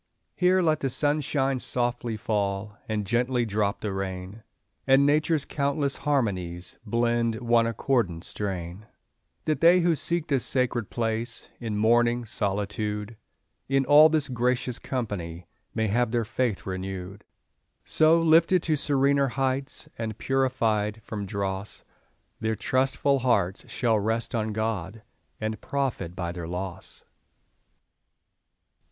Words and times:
Here 0.35 0.63
let 0.63 0.79
the 0.79 0.89
sunshine 0.89 1.59
softly 1.59 2.17
fall, 2.17 2.75
And 2.89 3.05
gently 3.05 3.45
drop 3.45 3.81
the 3.81 3.93
rain, 3.93 4.41
And 4.87 5.05
Nature's 5.05 5.45
countless 5.45 5.97
harmonies 5.97 6.75
Blend 6.87 7.35
one 7.35 7.67
accordant 7.67 8.23
strain; 8.23 8.87
That 9.45 9.61
they 9.61 9.81
who 9.81 9.93
seek 9.93 10.25
this 10.25 10.43
sacred 10.43 10.89
place, 10.89 11.47
In 11.59 11.77
mourning 11.77 12.25
solitude, 12.25 13.15
In 13.69 13.85
all 13.85 14.09
this 14.09 14.27
gracious 14.27 14.79
company 14.79 15.45
May 15.75 15.85
have 15.89 16.09
their 16.09 16.25
faith 16.25 16.65
renewed. 16.65 17.23
So, 17.85 18.19
lifted 18.23 18.63
to 18.63 18.75
serener 18.75 19.27
heights, 19.27 19.87
And 19.99 20.17
purified 20.17 21.03
from 21.03 21.27
dross, 21.27 21.83
Their 22.39 22.55
trustful 22.55 23.19
hearts 23.19 23.69
shall 23.69 23.99
rest 23.99 24.33
on 24.33 24.51
God, 24.51 25.03
And 25.39 25.61
profit 25.61 26.15
by 26.15 26.31
their 26.31 26.47
loss. 26.47 27.03